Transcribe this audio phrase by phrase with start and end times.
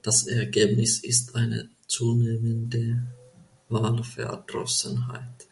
[0.00, 3.06] Das Ergebnis ist eine zunehmende
[3.68, 5.48] Wahlverdrossenheit.